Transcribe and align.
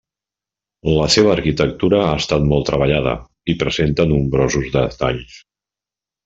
La 0.99 1.09
seva 1.15 1.31
arquitectura 1.33 1.99
ha 2.05 2.15
estat 2.21 2.47
molt 2.53 2.67
treballada, 2.71 3.13
i 3.55 3.57
presenta 3.61 4.07
nombrosos 4.15 4.73
detalls. 4.81 5.39